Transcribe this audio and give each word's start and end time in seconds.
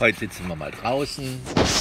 Heute 0.00 0.16
sitzen 0.20 0.46
wir 0.46 0.54
mal 0.54 0.70
draußen, 0.70 1.24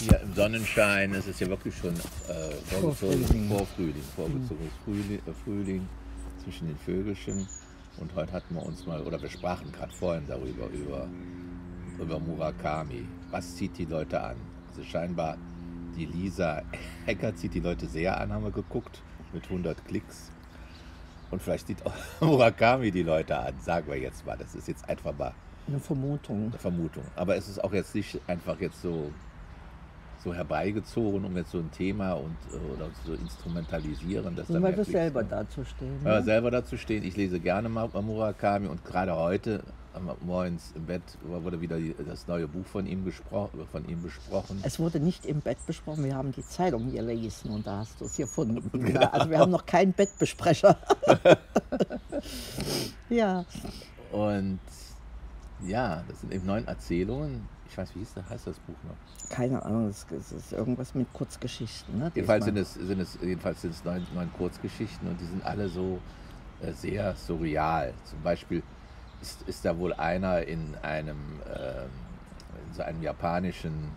hier 0.02 0.20
im 0.22 0.34
Sonnenschein. 0.34 1.14
Es 1.14 1.28
ist 1.28 1.40
ja 1.40 1.48
wirklich 1.50 1.78
schon 1.78 1.94
äh, 1.94 2.52
vorgezogen, 2.66 3.48
Vorfrühling, 3.48 4.04
vorgezogenes 4.16 4.74
Frühling, 4.84 5.20
äh, 5.28 5.34
Frühling 5.44 5.90
zwischen 6.44 6.68
den 6.68 6.78
Vögelchen. 6.80 7.48
Und 7.98 8.16
heute 8.16 8.32
hatten 8.32 8.56
wir 8.56 8.66
uns 8.66 8.88
mal, 8.88 9.04
oder 9.04 9.22
wir 9.22 9.30
sprachen 9.30 9.72
gerade 9.72 9.94
vorhin 9.94 10.24
darüber, 10.28 10.66
über, 10.70 11.08
über 12.00 12.20
Murakami. 12.20 13.06
Was 13.30 13.56
zieht 13.56 13.78
die 13.78 13.86
Leute 13.86 14.20
an? 14.20 14.38
Also 14.70 14.82
scheinbar 14.84 15.38
die 15.96 16.06
Lisa 16.06 16.64
Ecker 17.06 17.36
zieht 17.36 17.54
die 17.54 17.60
Leute 17.60 17.86
sehr 17.86 18.20
an, 18.20 18.34
haben 18.34 18.46
wir 18.46 18.52
geguckt, 18.52 19.00
mit 19.32 19.44
100 19.44 19.86
Klicks. 19.86 20.32
Und 21.30 21.40
vielleicht 21.40 21.68
zieht 21.68 21.86
auch 21.86 21.94
Murakami 22.22 22.90
die 22.90 23.04
Leute 23.04 23.38
an, 23.38 23.54
sagen 23.62 23.88
wir 23.92 24.00
jetzt 24.00 24.26
mal. 24.26 24.40
Das 24.40 24.56
ist 24.56 24.68
jetzt 24.68 24.90
einfach 24.90 25.16
mal 25.16 25.36
Eine 25.68 25.80
Vermutung. 25.80 26.48
eine 26.48 26.58
Vermutung. 26.58 27.04
Aber 27.16 27.36
es 27.36 27.50
ist 27.50 27.64
auch 27.64 27.74
jetzt 27.74 27.94
nicht 27.94 28.20
einfach 28.28 28.60
jetzt 28.60 28.82
so, 28.82 29.12
so 30.24 30.34
herbeigezogen, 30.34 31.26
um 31.26 31.36
jetzt 31.36 31.52
so 31.52 31.60
ein 31.60 31.72
Thema 31.72 32.14
und, 32.14 32.36
äh, 32.52 32.74
oder 32.74 32.90
zu 33.06 33.14
instrumentalisieren. 33.14 34.36
Dass 34.36 34.50
Nur 34.50 34.62
weil 34.62 34.78
wir 34.78 34.86
selber 34.86 35.24
dazu 35.24 35.64
stehen. 35.64 36.02
Ne? 36.04 36.24
selber 36.24 36.52
dazu 36.52 36.78
stehen. 36.78 37.04
Ich 37.04 37.18
lese 37.18 37.40
gerne 37.40 37.70
Murakami 37.70 38.68
und 38.68 38.86
gerade 38.86 39.16
heute 39.16 39.64
am 39.98 40.12
morgens 40.22 40.72
im 40.76 40.86
Bett 40.86 41.02
wurde 41.24 41.60
wieder 41.60 41.78
das 42.08 42.28
neue 42.28 42.48
Buch 42.48 42.66
von 42.66 42.86
ihm, 42.86 43.12
von 43.72 43.90
ihm 43.90 44.04
besprochen. 44.04 44.60
Es 44.64 44.80
wurde 44.80 45.00
nicht 45.00 45.26
im 45.26 45.42
Bett 45.42 45.58
besprochen, 45.66 46.04
wir 46.04 46.16
haben 46.16 46.32
die 46.32 46.46
Zeitung 46.46 46.92
gelesen 46.92 47.52
und 47.52 47.66
da 47.66 47.80
hast 47.80 48.00
du 48.00 48.06
es 48.06 48.16
gefunden. 48.16 48.70
Genau. 48.72 48.88
Ja, 49.02 49.12
Also 49.12 49.30
wir 49.30 49.40
haben 49.40 49.52
noch 49.52 49.66
keinen 49.66 49.94
Bettbesprecher. 49.94 50.78
ja, 53.10 53.46
Und 54.12 54.60
ja, 55.62 56.04
das 56.08 56.22
sind 56.22 56.34
eben 56.34 56.46
neun 56.46 56.68
Erzählungen. 56.68 57.48
Ich 57.70 57.78
weiß, 57.78 57.96
wie 57.96 58.00
hieß 58.00 58.14
das, 58.16 58.30
heißt 58.30 58.48
das 58.48 58.60
Buch 58.60 58.76
noch? 58.88 58.96
keine 59.30 59.64
Ahnung, 59.64 59.88
es 59.88 60.06
es 60.12 60.32
ist 60.32 60.54
irgendwas 60.54 60.96
mit 60.96 61.12
Kurzgeschichten. 61.14 62.00
Ne? 62.00 62.12
Jedenfalls 62.16 62.46
sind 62.46 62.58
es, 62.58 62.74
sind 62.76 63.00
es, 63.00 63.18
jedenfalls 63.22 63.62
sind 63.62 63.72
es 63.72 63.84
neun, 63.84 64.06
neun 64.14 64.32
Kurzgeschichten 64.34 65.08
und 65.08 65.20
die 65.20 65.26
sind 65.26 65.46
alle 65.46 65.68
so 65.68 66.00
äh, 66.62 66.72
sehr 66.72 67.16
surreal. 67.16 67.94
Zum 68.06 68.22
Beispiel 68.22 68.64
ist, 69.22 69.42
ist 69.48 69.66
da 69.66 69.78
wohl 69.78 69.94
einer 69.94 70.44
in 70.44 70.76
einem, 70.82 71.18
ähm, 71.54 71.90
in 72.68 72.74
so 72.74 72.84
einem 72.84 73.02
japanischen 73.02 73.92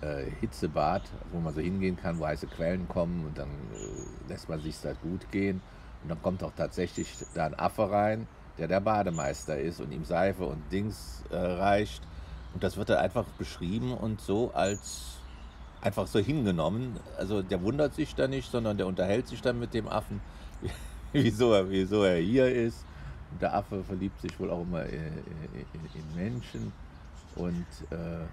äh, 0.00 0.24
Hitzebad, 0.40 1.02
wo 1.32 1.40
man 1.40 1.54
so 1.54 1.60
hingehen 1.60 1.96
kann, 1.96 2.18
wo 2.18 2.26
heiße 2.26 2.46
Quellen 2.48 2.88
kommen 2.88 3.24
und 3.26 3.38
dann 3.38 3.48
äh, 3.48 4.28
lässt 4.28 4.48
man 4.48 4.60
sich 4.60 4.80
da 4.80 4.92
gut 4.92 5.30
gehen. 5.30 5.60
Und 6.02 6.10
dann 6.10 6.20
kommt 6.22 6.42
auch 6.42 6.52
tatsächlich 6.54 7.14
da 7.34 7.46
ein 7.46 7.58
Affe 7.58 7.90
rein, 7.90 8.26
der 8.58 8.68
der 8.68 8.80
Bademeister 8.80 9.58
ist 9.58 9.80
und 9.80 9.92
ihm 9.92 10.04
Seife 10.04 10.44
und 10.44 10.62
Dings 10.70 11.22
äh, 11.30 11.36
reicht. 11.36 12.02
Und 12.52 12.62
das 12.62 12.76
wird 12.76 12.88
dann 12.88 12.98
einfach 12.98 13.24
beschrieben 13.38 13.92
und 13.92 14.20
so 14.20 14.52
als 14.54 15.18
einfach 15.80 16.06
so 16.06 16.18
hingenommen. 16.18 16.98
Also 17.18 17.42
der 17.42 17.62
wundert 17.62 17.94
sich 17.94 18.14
da 18.14 18.28
nicht, 18.28 18.50
sondern 18.50 18.76
der 18.76 18.86
unterhält 18.86 19.26
sich 19.28 19.42
dann 19.42 19.58
mit 19.58 19.74
dem 19.74 19.88
Affen, 19.88 20.20
wieso 21.12 21.52
er, 21.52 21.68
wieso 21.68 22.04
er 22.04 22.18
hier 22.18 22.46
ist. 22.46 22.84
Und 23.32 23.42
der 23.42 23.54
Affe 23.54 23.82
verliebt 23.82 24.20
sich 24.20 24.38
wohl 24.38 24.50
auch 24.50 24.62
immer 24.62 24.84
in, 24.84 25.02
in, 25.72 26.00
in 26.00 26.14
Menschen 26.14 26.72
und 27.34 27.66
äh, 27.90 28.24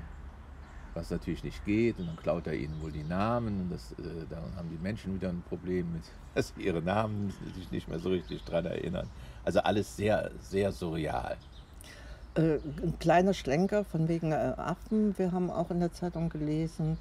was 0.94 1.09
natürlich 1.09 1.44
nicht 1.44 1.64
geht. 1.66 2.00
Und 2.00 2.08
dann 2.08 2.16
klaut 2.17 2.47
er 2.47 2.53
ihnen 2.53 2.81
wohl 2.81 2.92
die 2.92 3.03
Namen. 3.03 3.61
Und 3.61 3.72
das, 3.72 3.92
äh, 3.94 4.25
dann 4.30 4.56
haben 4.56 4.70
die 4.70 4.81
Menschen 4.81 5.16
wieder 5.16 5.30
ein 5.30 5.44
Problem 5.47 5.92
mit, 5.94 6.03
dass 6.36 6.53
sie 6.56 6.64
ihre 6.64 6.81
Namen 6.81 7.34
sich 7.56 7.72
nicht 7.72 7.88
mehr 7.88 8.00
so 8.00 8.09
richtig 8.09 8.44
dran 8.44 8.66
erinnern. 8.66 9.08
Also 9.44 9.59
alles 9.62 9.95
sehr, 9.95 10.31
sehr 10.42 10.72
surreal. 10.72 11.38
Äh, 12.36 12.59
ein 12.81 12.97
kleiner 13.00 13.34
Schlenker 13.34 13.84
von 13.84 14.08
wegen 14.08 14.31
äh, 14.31 14.53
Affen. 14.58 15.17
Wir 15.17 15.31
haben 15.31 15.50
auch 15.50 15.69
in 15.72 15.80
der 15.80 15.92
Zeitung 15.92 16.30
gelesen 16.30 16.97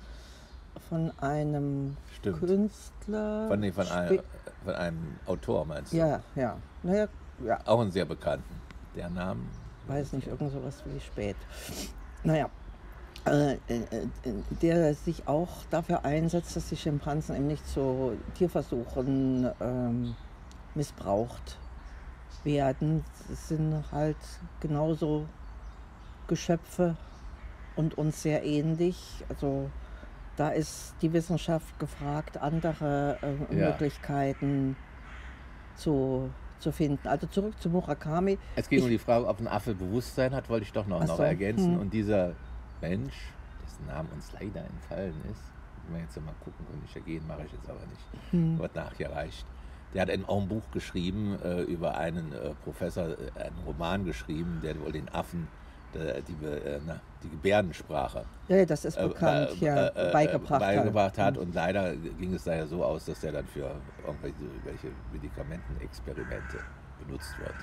von 0.89 1.13
einem 1.21 1.97
Stimmt. 2.17 2.39
Künstler. 2.41 3.49
Von, 3.49 3.61
nee, 3.61 3.73
von, 3.73 3.87
einem, 3.87 4.21
von 4.65 4.75
einem 4.75 5.17
Autor 5.27 5.65
meinst 5.65 5.93
du? 5.93 5.99
Ja, 5.99 6.21
ja. 6.35 6.57
Naja, 6.83 7.09
ja, 7.45 7.59
Auch 7.65 7.81
einen 7.81 7.91
sehr 7.91 8.05
bekannten. 8.05 8.61
Der 8.97 9.09
Name. 9.09 9.43
weiß 9.87 10.15
nicht, 10.15 10.27
irgend 10.27 10.53
sowas 10.53 10.83
wie 10.85 11.01
spät. 11.01 11.37
Naja, 12.25 12.51
der 14.63 14.95
sich 14.95 15.29
auch 15.29 15.49
dafür 15.71 16.05
einsetzt, 16.05 16.57
dass 16.57 16.69
die 16.69 16.77
Schimpansen 16.77 17.37
eben 17.37 17.47
nicht 17.49 17.67
zu 17.69 18.17
Tierversuchen 18.35 19.51
ähm, 19.61 20.15
missbraucht 20.75 21.59
werden. 22.45 23.05
Es 23.31 23.49
sind 23.49 23.85
halt 23.93 24.17
genauso 24.61 25.27
Geschöpfe 26.29 26.97
und 27.77 27.99
uns 27.99 28.23
sehr 28.23 28.45
ähnlich. 28.45 28.97
Also 29.29 29.71
da 30.37 30.49
ist 30.51 30.95
die 31.03 31.13
Wissenschaft 31.13 31.79
gefragt, 31.79 32.39
andere 32.39 33.19
äh, 33.51 33.55
Ja. 33.59 33.69
Möglichkeiten 33.71 34.77
zu, 35.77 36.31
zu 36.59 36.73
finden. 36.73 37.07
Also 37.07 37.27
zurück 37.27 37.61
zu 37.61 37.69
Murakami. 37.69 38.39
Es 38.57 38.69
ging 38.69 38.79
Ich- 38.79 38.85
um 38.85 38.91
die 38.91 38.99
Frage, 38.99 39.27
ob 39.27 39.41
ein 39.41 39.49
Affe 39.49 39.75
Bewusstsein 39.75 40.35
hat, 40.35 40.49
wollte 40.49 40.65
ich 40.65 40.73
doch 40.73 40.87
noch, 40.87 41.05
noch 41.05 41.17
so, 41.19 41.23
ergänzen. 41.23 41.75
hm. 41.75 41.81
Und 41.81 41.93
dieser 41.93 42.35
Mensch, 42.81 43.33
dessen 43.65 43.87
Name 43.87 44.09
uns 44.15 44.33
leider 44.33 44.65
entfallen 44.65 45.15
ist, 45.31 45.43
wenn 45.87 45.95
wir 45.97 46.03
jetzt 46.03 46.17
mal 46.21 46.35
gucken, 46.45 46.67
könnte 46.71 46.85
ich 46.87 46.95
ja 46.95 47.01
gehen, 47.01 47.27
mache 47.27 47.43
ich 47.47 47.53
jetzt 47.53 47.69
aber 47.69 47.81
nicht, 47.87 48.07
Hm. 48.33 48.59
wird 48.59 48.75
nachgereicht. 48.75 49.47
Der 49.93 50.03
hat 50.03 50.11
ein, 50.11 50.25
auch 50.25 50.41
ein 50.41 50.49
Buch 50.49 50.63
geschrieben 50.73 51.37
äh, 51.43 51.63
über 51.63 51.97
einen 51.97 52.33
äh, 52.33 52.51
Professor, 52.65 53.09
äh, 53.09 53.41
einen 53.41 53.59
Roman 53.67 54.05
geschrieben, 54.05 54.61
der 54.63 54.81
wohl 54.81 54.93
den 54.93 55.09
Affen 55.13 55.49
die, 55.93 56.33
Be- 56.35 56.63
äh, 56.65 56.79
na, 56.87 57.01
die 57.25 57.29
Gebärdensprache 57.31 58.25
Ja, 58.47 58.65
das 58.65 58.85
ist 58.85 58.97
äh, 58.97 59.09
bekannt, 59.09 59.61
äh, 59.61 59.65
ja, 59.65 59.87
äh, 59.89 60.09
äh, 60.11 60.13
beigebracht, 60.13 60.61
beigebracht 60.61 61.19
hat. 61.19 61.35
Hm. 61.35 61.43
Und 61.43 61.55
leider 61.57 61.97
ging 61.97 62.33
es 62.33 62.45
daher 62.45 62.69
so 62.69 62.85
aus, 62.85 63.07
dass 63.07 63.19
der 63.23 63.33
dann 63.33 63.47
für 63.49 63.75
irgendwelche 64.07 64.37
welche 64.65 64.89
Medikamentenexperimente 65.13 66.59
benutzt 67.05 67.37
wird. 67.41 67.55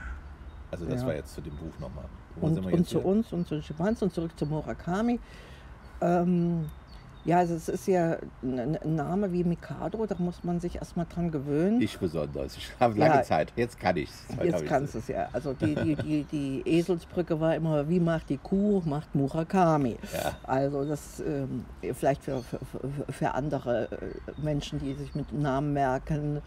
Also 0.71 0.85
das 0.85 1.01
Ja. 1.01 1.07
war 1.07 1.15
jetzt 1.15 1.33
zu 1.33 1.41
dem 1.41 1.55
Buch 1.55 1.77
nochmal. 1.79 2.05
Und, 2.41 2.59
und 2.65 2.87
zu 2.87 2.99
hier? 2.99 3.05
uns 3.05 3.33
und 3.33 3.47
zu 3.47 3.55
den 3.55 3.63
Schimpansen 3.63 4.07
und 4.09 4.13
zurück 4.13 4.31
zu 4.37 4.45
Murakami. 4.45 5.19
Ähm, 6.01 6.69
ja, 7.25 7.39
also 7.39 7.55
es 7.55 7.67
ist 7.67 7.87
ja 7.87 8.17
ein, 8.43 8.77
Name 8.85 9.33
wie 9.33 9.43
Mikado, 9.43 10.05
da 10.05 10.15
muss 10.19 10.43
man 10.43 10.59
sich 10.61 10.75
erstmal 10.75 11.05
dran 11.07 11.29
gewöhnen. 11.31 11.81
Ich 11.81 11.97
besonders. 11.97 12.55
Ich 12.55 12.69
habe 12.79 12.97
lange 12.97 13.15
Ja. 13.15 13.23
Zeit. 13.23 13.51
Jetzt 13.55 13.79
kann 13.79 13.97
ich 13.97 14.09
es. 14.09 14.25
Jetzt 14.43 14.65
kannst 14.65 14.93
du 14.93 14.99
es 14.99 15.07
ja. 15.09 15.27
Also 15.33 15.53
die, 15.53 15.75
die, 15.75 15.95
die, 15.95 16.23
die 16.25 16.61
Eselsbrücke 16.65 17.39
war 17.39 17.55
immer, 17.55 17.89
wie 17.89 17.99
macht 17.99 18.29
die 18.29 18.37
Kuh, 18.37 18.81
macht 18.85 19.13
Murakami. 19.15 19.97
Ja. 20.13 20.33
Also 20.43 20.85
das 20.85 21.19
ähm, 21.21 21.65
vielleicht 21.93 22.23
für, 22.23 22.43
für, 22.43 22.59
für- 22.59 23.11
für 23.11 23.33
andere 23.33 23.89
äh, 23.91 24.41
Menschen, 24.41 24.79
die 24.79 24.93
sich 24.93 25.13
mit 25.15 25.33
Namen 25.33 25.73
merken, 25.73 26.41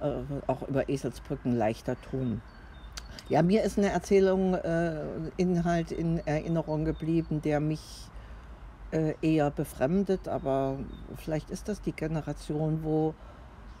äh, 0.00 0.10
auch 0.46 0.62
über 0.68 0.88
Eselsbrücken 0.88 1.54
leichter 1.56 1.96
tun. 2.10 2.40
Ja, 3.28 3.42
mir 3.42 3.62
ist 3.62 3.78
eine 3.78 3.90
Erzählung, 3.90 4.54
äh, 4.54 5.06
Inhalt 5.36 5.92
in 5.92 6.18
Erinnerung 6.26 6.84
geblieben, 6.84 7.40
der 7.42 7.60
mich 7.60 8.08
äh, 8.92 9.14
eher 9.22 9.50
befremdet, 9.50 10.28
aber 10.28 10.78
vielleicht 11.16 11.50
ist 11.50 11.68
das 11.68 11.80
die 11.80 11.92
Generation, 11.92 12.80
wo 12.82 13.14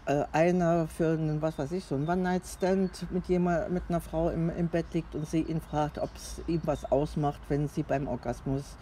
äh, 0.06 0.24
einer 0.32 0.86
für 0.86 1.12
einen, 1.12 1.40
was 1.40 1.58
weiß 1.58 1.72
ich, 1.72 1.84
so 1.84 1.94
einen 1.94 2.08
One-Night-Stand 2.08 3.12
mit 3.12 3.26
jemand, 3.26 3.70
mit 3.70 3.84
einer 3.88 4.00
Frau 4.00 4.30
im, 4.30 4.50
im 4.50 4.68
Bett 4.68 4.86
liegt 4.92 5.14
und 5.14 5.26
sie 5.26 5.42
ihn 5.42 5.60
fragt, 5.60 5.98
ob 5.98 6.10
es 6.16 6.42
ihm 6.46 6.60
was 6.64 6.90
ausmacht, 6.90 7.40
wenn 7.48 7.68
sie 7.68 7.82
beim 7.82 8.08
Orgasmus 8.08 8.76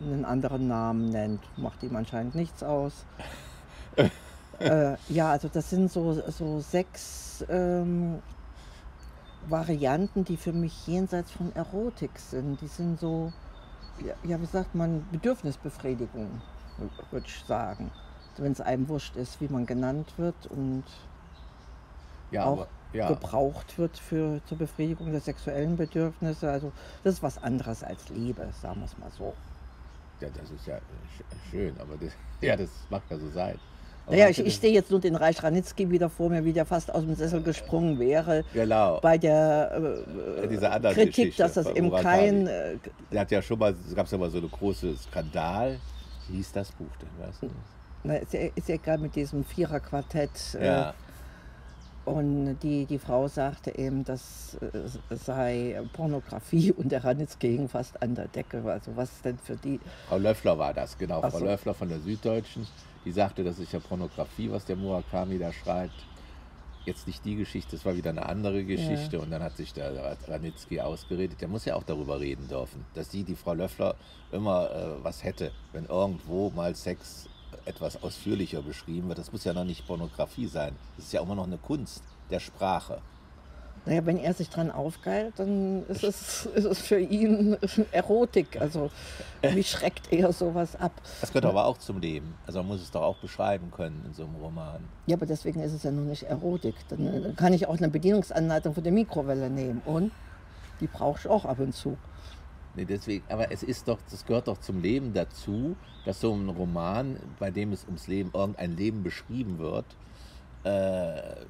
einen 0.00 0.24
anderen 0.24 0.68
Namen 0.68 1.10
nennt. 1.10 1.40
Macht 1.58 1.82
ihm 1.82 1.96
anscheinend 1.96 2.34
nichts 2.34 2.62
aus. 2.62 3.04
äh, 4.58 4.96
ja, 5.08 5.30
also 5.30 5.48
das 5.48 5.70
sind 5.70 5.90
so, 5.90 6.12
so 6.30 6.60
sechs 6.60 7.44
ähm, 7.48 8.20
Varianten, 9.50 10.24
die 10.24 10.36
für 10.36 10.52
mich 10.52 10.86
jenseits 10.86 11.30
von 11.32 11.54
Erotik 11.54 12.18
sind. 12.18 12.60
Die 12.60 12.68
sind 12.68 12.98
so, 13.00 13.32
ja, 14.24 14.40
wie 14.40 14.46
sagt 14.46 14.74
man, 14.74 15.08
Bedürfnisbefriedigung, 15.10 16.42
würde 17.10 17.26
ich 17.28 17.44
sagen. 17.46 17.92
Wenn 18.36 18.52
es 18.52 18.60
einem 18.60 18.88
wurscht 18.88 19.16
ist, 19.16 19.40
wie 19.40 19.48
man 19.48 19.66
genannt 19.66 20.14
wird 20.18 20.46
und 20.46 20.84
Ja, 22.30 22.44
auch 22.44 22.52
aber, 22.52 22.68
ja. 22.92 23.08
gebraucht 23.08 23.76
wird 23.78 23.98
für, 23.98 24.40
zur 24.44 24.56
Befriedigung 24.58 25.10
der 25.10 25.20
sexuellen 25.20 25.76
Bedürfnisse. 25.76 26.50
Also 26.50 26.72
das 27.02 27.14
ist 27.14 27.22
was 27.22 27.38
anderes 27.38 27.82
als 27.82 28.08
Liebe, 28.08 28.52
sagen 28.52 28.80
wir 28.80 28.86
es 28.86 28.96
mal 28.98 29.10
so. 29.10 29.36
ja, 30.20 30.30
das 30.30 30.50
ist 30.50 30.66
ja 30.66 30.76
sch- 30.78 31.24
schön, 31.50 31.78
aber 31.78 31.96
das, 31.98 32.12
ja, 32.40 32.56
das 32.56 32.86
mag 32.88 33.04
ja 33.10 33.18
so 33.18 33.30
sein. 33.30 33.60
Aber 34.06 34.16
Naja, 34.16 34.28
ich, 34.28 34.38
ich 34.44 34.58
sehe 34.58 34.72
jetzt 34.72 34.90
nur 34.90 35.00
den 35.00 35.16
Reich 35.16 35.42
Ranitzky 35.42 35.90
wieder 35.90 36.10
vor 36.10 36.28
mir, 36.28 36.44
wie 36.44 36.52
der 36.52 36.66
fast 36.66 36.94
aus 36.94 37.04
dem 37.04 37.14
Sessel 37.14 37.42
gesprungen 37.42 37.98
wäre. 37.98 38.44
Genau. 38.52 39.00
Bei 39.00 39.16
der 39.16 39.70
Äh, 40.42 40.54
äh, 40.54 40.66
anderen 40.66 40.94
Kritik, 40.94 41.14
Geschichte 41.14 41.42
dass 41.42 41.54
das 41.54 41.66
eben 41.68 41.90
kein. 41.90 42.46
Äh, 42.46 42.76
Der 43.10 43.20
hat 43.22 43.30
ja 43.30 43.40
schon 43.40 43.58
mal, 43.58 43.74
es 43.88 43.94
gab 43.94 44.10
ja 44.10 44.18
mal 44.18 44.30
so 44.30 44.38
eine 44.38 44.48
große 44.48 44.94
Skandal. 44.96 45.78
Wie 46.28 46.36
hieß 46.36 46.52
das 46.52 46.70
Buch 46.72 46.86
denn, 47.00 47.26
weißt 47.26 47.42
du? 47.42 47.50
na, 48.04 48.16
ist, 48.16 48.32
ja, 48.34 48.40
ist 48.54 48.68
ja 48.68 48.76
gerade 48.76 49.02
mit 49.02 49.14
diesem 49.16 49.44
Viererquartett. 49.44 50.30
Äh, 50.60 50.66
Ja, 50.66 50.94
Und 52.04 52.58
die, 52.62 52.84
die 52.84 52.98
Frau 52.98 53.28
sagte 53.28 53.78
eben, 53.78 54.04
das 54.04 54.58
äh, 54.60 55.14
sei 55.16 55.80
Pornografie 55.94 56.72
und 56.76 56.92
der 56.92 57.02
Ranitzky 57.02 57.56
hing 57.56 57.68
fast 57.68 58.00
an 58.02 58.14
der 58.14 58.28
Decke. 58.28 58.62
Also 58.64 58.94
was 58.96 59.22
denn 59.22 59.38
für 59.38 59.56
die... 59.56 59.80
Frau 60.08 60.18
Löffler 60.18 60.58
war 60.58 60.74
das, 60.74 60.98
genau. 60.98 61.20
Ach 61.22 61.30
Frau 61.30 61.38
so. 61.38 61.44
Löffler 61.46 61.72
von 61.72 61.88
der 61.88 62.00
Süddeutschen, 62.00 62.66
die 63.04 63.12
sagte, 63.12 63.42
das 63.42 63.58
ist 63.58 63.72
ja 63.72 63.80
Pornografie, 63.80 64.50
was 64.50 64.66
der 64.66 64.76
Murakami 64.76 65.38
da 65.38 65.52
schreibt. 65.52 65.94
Jetzt 66.84 67.06
nicht 67.06 67.24
die 67.24 67.36
Geschichte, 67.36 67.76
das 67.76 67.86
war 67.86 67.96
wieder 67.96 68.10
eine 68.10 68.26
andere 68.26 68.62
Geschichte. 68.62 69.18
Und 69.18 69.30
dann 69.30 69.42
hat 69.42 69.56
sich 69.56 69.72
der 69.72 70.18
Ranitzky 70.28 70.82
ausgeredet. 70.82 71.40
Der 71.40 71.48
muss 71.48 71.64
ja 71.64 71.76
auch 71.76 71.82
darüber 71.82 72.20
reden 72.20 72.46
dürfen, 72.46 72.84
dass 72.92 73.10
sie, 73.10 73.24
die 73.24 73.36
Frau 73.36 73.54
Löffler, 73.54 73.94
immer 74.32 74.70
äh, 74.70 75.02
was 75.02 75.24
hätte, 75.24 75.52
wenn 75.72 75.86
irgendwo 75.86 76.50
mal 76.50 76.74
Sex 76.74 77.30
etwas 77.64 78.02
ausführlicher 78.02 78.62
beschrieben 78.62 79.08
wird. 79.08 79.18
Das 79.18 79.32
muss 79.32 79.44
ja 79.44 79.52
noch 79.52 79.64
nicht 79.64 79.86
Pornografie 79.86 80.46
sein. 80.46 80.76
Das 80.96 81.06
ist 81.06 81.12
ja 81.12 81.22
immer 81.22 81.34
noch 81.34 81.46
eine 81.46 81.58
Kunst 81.58 82.02
der 82.30 82.40
Sprache. 82.40 83.00
Naja, 83.86 84.06
wenn 84.06 84.16
er 84.16 84.32
sich 84.32 84.48
dran 84.48 84.70
aufgeilt, 84.70 85.34
dann 85.36 85.84
ist 85.88 86.04
es, 86.04 86.46
ist 86.46 86.64
es 86.64 86.78
für 86.80 86.98
ihn 86.98 87.56
Erotik. 87.92 88.58
Also 88.58 88.90
mich 89.54 89.70
schreckt 89.70 90.10
eher 90.10 90.32
sowas 90.32 90.74
ab. 90.76 90.92
Das 91.20 91.30
gehört 91.30 91.44
aber 91.44 91.66
auch 91.66 91.76
zum 91.76 92.00
Leben. 92.00 92.34
Also 92.46 92.60
man 92.60 92.68
muss 92.68 92.80
es 92.80 92.90
doch 92.90 93.02
auch 93.02 93.18
beschreiben 93.18 93.70
können 93.70 94.02
in 94.06 94.14
so 94.14 94.24
einem 94.24 94.36
Roman. 94.36 94.82
Ja, 95.06 95.16
aber 95.16 95.26
deswegen 95.26 95.60
ist 95.60 95.72
es 95.72 95.82
ja 95.82 95.90
noch 95.90 96.04
nicht 96.04 96.22
Erotik. 96.22 96.76
Dann, 96.88 97.06
äh, 97.06 97.20
dann 97.20 97.36
kann 97.36 97.52
ich 97.52 97.66
auch 97.66 97.76
eine 97.76 97.88
Bedienungsanleitung 97.88 98.72
für 98.74 98.82
die 98.82 98.90
Mikrowelle 98.90 99.50
nehmen. 99.50 99.82
Und 99.84 100.12
die 100.80 100.86
brauche 100.86 101.18
ich 101.20 101.28
auch 101.28 101.44
ab 101.44 101.58
und 101.58 101.74
zu. 101.74 101.98
Nee, 102.76 102.84
deswegen, 102.84 103.24
aber 103.28 103.52
es 103.52 103.62
ist 103.62 103.86
doch, 103.88 103.98
das 104.10 104.26
gehört 104.26 104.48
doch 104.48 104.58
zum 104.58 104.82
Leben 104.82 105.12
dazu, 105.12 105.76
dass 106.04 106.20
so 106.20 106.34
ein 106.34 106.48
Roman, 106.48 107.16
bei 107.38 107.50
dem 107.50 107.72
es 107.72 107.84
ums 107.84 108.08
Leben, 108.08 108.30
irgendein 108.34 108.76
Leben 108.76 109.02
beschrieben 109.02 109.58
wird, 109.58 109.84
äh, 110.64 111.44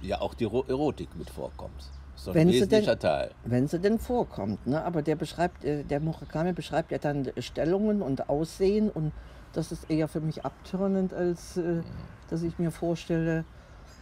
ja 0.00 0.20
auch 0.20 0.34
die 0.34 0.44
Ro- 0.44 0.64
Erotik 0.68 1.14
mit 1.16 1.28
vorkommt. 1.30 1.90
Ein 2.26 2.34
Wenn 2.34 2.48
sie 2.48 2.54
wesentlicher 2.54 2.96
denn- 2.96 2.98
Teil. 3.00 3.30
Wenn 3.44 3.66
sie 3.68 3.78
denn 3.78 3.98
vorkommt. 3.98 4.66
Ne? 4.66 4.82
Aber 4.84 5.02
der 5.02 5.16
beschreibt, 5.16 5.64
äh, 5.64 5.84
der 5.84 6.00
Murakami 6.00 6.52
beschreibt 6.52 6.92
ja 6.92 6.98
dann 6.98 7.30
Stellungen 7.38 8.02
und 8.02 8.28
Aussehen 8.28 8.90
und 8.90 9.12
das 9.52 9.72
ist 9.72 9.90
eher 9.90 10.06
für 10.08 10.20
mich 10.20 10.44
abtörnend, 10.44 11.12
als 11.14 11.56
äh, 11.56 11.82
dass 12.28 12.42
ich 12.42 12.58
mir 12.58 12.70
vorstelle, 12.70 13.44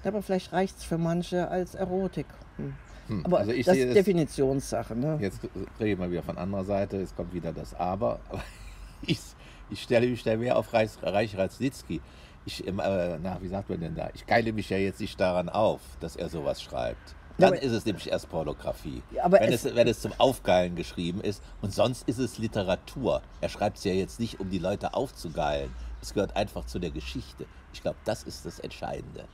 aber 0.04 0.20
vielleicht 0.22 0.52
reicht 0.52 0.78
es 0.78 0.84
für 0.84 0.98
manche 0.98 1.48
als 1.48 1.74
Erotik. 1.74 2.26
Hm. 2.56 2.74
Hm, 3.08 3.24
Aber 3.24 3.38
also 3.38 3.50
das 3.52 3.76
ist 3.76 3.94
Definitionssache. 3.94 4.94
Ne? 4.94 5.18
jetzt 5.20 5.40
rede 5.80 5.90
ich 5.92 5.98
mal 5.98 6.10
wieder 6.10 6.22
von 6.22 6.38
anderer 6.38 6.64
Seite, 6.64 6.98
es 7.00 7.14
kommt 7.14 7.32
wieder 7.34 7.52
das 7.52 7.74
Aber. 7.74 8.20
Aber 8.28 8.42
ich, 9.02 9.18
ich 9.70 9.82
stelle 9.82 10.06
mich 10.06 10.22
da 10.22 10.36
mehr 10.36 10.56
auf 10.56 10.72
Reich, 10.72 10.90
Reich 11.02 11.36
Ratzlitzky. 11.36 12.00
Ich, 12.46 12.66
äh, 12.66 12.72
na, 12.72 13.38
wie 13.42 13.48
sagt 13.48 13.68
man 13.68 13.80
denn 13.80 13.94
da? 13.94 14.08
Ich 14.14 14.26
geile 14.26 14.52
mich 14.52 14.70
ja 14.70 14.78
jetzt 14.78 15.00
nicht 15.00 15.20
daran 15.20 15.48
auf, 15.48 15.80
dass 16.00 16.16
er 16.16 16.28
sowas 16.28 16.62
schreibt. 16.62 17.10
Ja, 17.36 17.46
Dann 17.50 17.54
aber- 17.58 17.62
ist 17.62 17.72
es 17.72 17.84
nämlich 17.84 18.10
erst 18.10 18.28
Pornografie. 18.30 19.02
Ja, 19.10 19.30
wenn, 19.30 19.52
es- 19.52 19.64
es, 19.64 19.74
wenn 19.76 19.86
es 19.86 20.00
zum 20.00 20.12
Aufgeilen 20.18 20.74
geschrieben 20.74 21.20
ist. 21.20 21.42
Und 21.60 21.72
sonst 21.74 22.08
ist 22.08 22.18
es 22.18 22.38
Literatur. 22.38 23.22
Er 23.40 23.48
schreibt 23.48 23.78
es 23.78 23.84
ja 23.84 23.92
jetzt 23.92 24.18
nicht, 24.18 24.40
um 24.40 24.50
die 24.50 24.58
Leute 24.58 24.94
aufzugeilen. 24.94 25.70
Es 26.02 26.14
gehört 26.14 26.36
einfach 26.36 26.64
zu 26.64 26.78
der 26.78 26.90
Geschichte. 26.90 27.46
Ich 27.72 27.82
glaube, 27.82 27.98
das 28.04 28.22
ist 28.22 28.44
das 28.46 28.58
Entscheidende. 28.60 29.24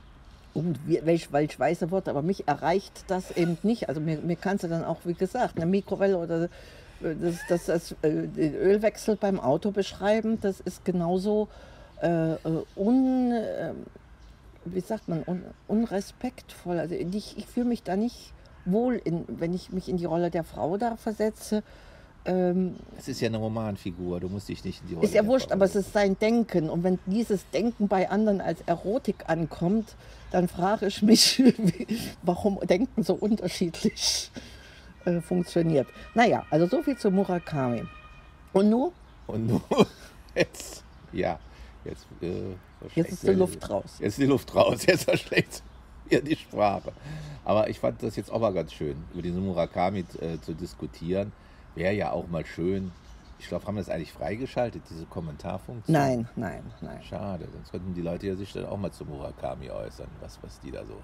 Und 0.55 0.79
wie, 0.87 1.01
welch, 1.03 1.31
welch 1.31 1.59
weiße 1.59 1.91
Worte, 1.91 2.09
aber 2.09 2.21
mich 2.21 2.47
erreicht 2.47 3.03
das 3.07 3.31
eben 3.31 3.57
nicht. 3.61 3.89
Also 3.89 4.01
mir, 4.01 4.17
mir 4.19 4.37
kannst 4.37 4.63
du 4.63 4.67
dann 4.67 4.83
auch, 4.83 4.99
wie 5.03 5.13
gesagt, 5.13 5.57
eine 5.57 5.65
Mikrowelle 5.65 6.17
oder 6.17 6.45
äh, 6.45 6.47
das, 7.21 7.35
das, 7.49 7.65
das, 7.65 7.91
äh, 8.01 8.27
den 8.27 8.55
Ölwechsel 8.55 9.17
beim 9.17 9.39
Auto 9.39 9.71
beschreiben, 9.71 10.39
das 10.41 10.61
ist 10.61 10.85
genauso 10.85 11.49
äh, 12.01 12.33
äh, 12.33 12.37
un, 12.75 13.31
äh, 13.31 13.73
wie 14.65 14.79
sagt 14.79 15.07
man, 15.07 15.23
un, 15.27 15.43
unrespektvoll. 15.67 16.79
Also 16.79 16.95
ich, 16.95 17.37
ich 17.37 17.45
fühle 17.45 17.67
mich 17.67 17.83
da 17.83 17.95
nicht 17.95 18.33
wohl, 18.65 18.95
in, 18.95 19.25
wenn 19.27 19.53
ich 19.53 19.71
mich 19.71 19.89
in 19.89 19.97
die 19.97 20.05
Rolle 20.05 20.31
der 20.31 20.43
Frau 20.43 20.77
da 20.77 20.95
versetze. 20.95 21.63
Ähm, 22.25 22.75
Es 22.97 23.07
ist 23.07 23.21
ja 23.21 23.27
eine 23.27 23.37
Romanfigur. 23.37 24.19
Du 24.19 24.29
musst 24.29 24.49
dich 24.49 24.63
nicht 24.63 24.81
in 24.81 24.87
die 24.87 24.93
Rolle 24.95 25.05
ist 25.05 25.13
ja 25.13 25.25
wurscht, 25.25 25.51
aber 25.51 25.65
es 25.65 25.75
ist 25.75 25.93
sein 25.93 26.17
Denken. 26.17 26.69
Und 26.69 26.83
wenn 26.83 26.99
dieses 27.05 27.47
Denken 27.51 27.87
bei 27.87 28.09
anderen 28.09 28.41
als 28.41 28.61
Erotik 28.65 29.25
ankommt, 29.27 29.95
dann 30.31 30.47
frage 30.47 30.87
ich 30.87 31.01
mich, 31.01 31.43
warum 32.23 32.59
Denken 32.61 33.03
so 33.03 33.13
unterschiedlich 33.13 34.31
äh, 35.05 35.21
funktioniert. 35.21 35.87
Naja, 36.15 36.45
also 36.49 36.67
so 36.67 36.81
viel 36.81 36.97
zu 36.97 37.11
Murakami. 37.11 37.83
Und 38.53 38.69
nun, 38.69 38.91
Und 39.27 39.47
nun, 39.47 39.61
jetzt, 40.35 40.83
ja, 41.11 41.39
jetzt, 41.83 42.07
äh, 42.21 42.55
jetzt 42.95 43.11
ist 43.11 43.23
die 43.23 43.31
Luft 43.31 43.69
raus. 43.69 43.97
Jetzt 43.99 44.13
ist 44.13 44.19
die 44.19 44.25
Luft 44.25 44.55
raus, 44.55 44.83
jetzt 44.87 45.03
verschlägt 45.03 45.61
mir 46.09 46.21
die 46.21 46.35
Sprache. 46.35 46.91
Aber 47.43 47.69
ich 47.69 47.79
fand 47.79 48.01
das 48.01 48.15
jetzt 48.15 48.31
auch 48.31 48.39
mal 48.39 48.53
ganz 48.53 48.73
schön, 48.73 48.95
über 49.13 49.21
diesen 49.21 49.45
Murakami 49.45 50.05
äh, 50.21 50.39
zu 50.41 50.53
diskutieren. 50.53 51.31
Wäre 51.75 51.93
ja 51.93 52.11
auch 52.11 52.27
mal 52.27 52.45
schön. 52.45 52.91
Ich 53.37 53.47
glaube, 53.47 53.65
haben 53.67 53.75
wir 53.75 53.81
das 53.81 53.89
eigentlich 53.89 54.13
freigeschaltet, 54.13 54.81
diese 54.89 55.05
Kommentarfunktion? 55.05 55.93
Nein, 55.93 56.27
nein, 56.35 56.63
nein. 56.81 57.03
Schade, 57.03 57.47
sonst 57.51 57.71
könnten 57.71 57.93
die 57.93 58.01
Leute 58.01 58.27
ja 58.27 58.35
sich 58.35 58.53
dann 58.53 58.65
auch 58.65 58.77
mal 58.77 58.91
zu 58.91 59.05
Murakami 59.05 59.69
äußern, 59.69 60.07
was, 60.21 60.39
was 60.41 60.59
die 60.61 60.71
da 60.71 60.85
so. 60.85 60.95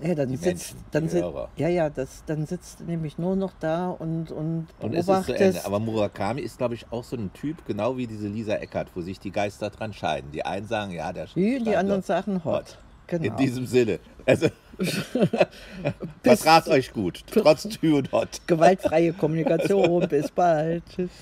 Ja, 0.00 0.12
dann 0.16 0.28
Die 0.28 0.36
sitzt, 0.36 0.74
Menschen, 0.74 0.84
dann 0.90 1.08
sit, 1.08 1.24
ja, 1.56 1.68
ja, 1.68 1.88
das, 1.88 2.24
dann 2.26 2.46
sitzt 2.46 2.80
nämlich 2.80 3.16
nur 3.16 3.36
noch 3.36 3.52
da 3.60 3.90
und, 3.90 4.32
und 4.32 4.66
Und 4.80 4.92
es 4.92 5.06
ist 5.06 5.06
zu 5.06 5.12
Ende. 5.32 5.38
beobachtest. 5.38 5.66
Aber 5.66 5.78
Murakami 5.78 6.40
ist, 6.40 6.58
glaube 6.58 6.74
ich, 6.74 6.90
auch 6.90 7.04
so 7.04 7.16
ein 7.16 7.32
Typ, 7.32 7.64
genau 7.64 7.96
wie 7.96 8.08
diese 8.08 8.26
Lisa 8.26 8.54
Eckert, 8.54 8.88
wo 8.96 9.02
sich 9.02 9.20
die 9.20 9.30
Geister 9.30 9.70
dran 9.70 9.92
scheiden. 9.92 10.32
Die 10.32 10.44
einen 10.44 10.66
sagen, 10.66 10.90
ja, 10.90 11.12
der 11.12 11.26
die, 11.26 11.62
die 11.62 11.76
anderen 11.76 12.02
sagen 12.02 12.42
hot. 12.44 12.78
Genau. 13.06 13.24
In 13.24 13.36
diesem 13.36 13.66
Sinne. 13.66 13.98
Also, 14.26 14.48
vertragt 16.22 16.68
euch 16.68 16.92
gut, 16.92 17.22
trotz 17.30 17.68
Tü 17.68 17.94
und 17.94 18.10
Hot. 18.12 18.40
Gewaltfreie 18.46 19.12
Kommunikation. 19.12 20.08
Bis 20.08 20.30
bald. 20.30 20.82
Tschüss. 20.94 21.10